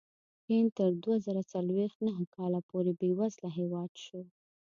چین 0.45 0.65
تر 0.77 0.91
دوه 1.03 1.17
زره 1.25 1.41
څلوېښت 1.53 1.97
نهه 2.07 2.25
کاله 2.35 2.59
پورې 2.69 2.91
بېوزله 2.99 3.49
هېواد 3.59 3.91
شو. 4.03 4.21